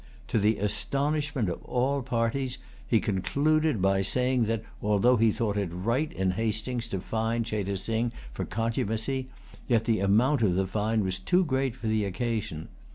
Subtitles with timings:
[0.29, 2.57] To the astonishment of all parties,
[2.89, 7.43] he[Pg 217] concluded by saying that, though he thought it right in Hastings to fine
[7.43, 9.27] Cheyte Sing for contumacy,
[9.67, 12.69] yet the amount of the fine was too great for the occasion.